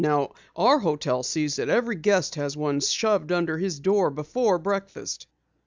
[0.03, 5.27] Now our hotel sees that every guest has one shoved under his door before breakfast."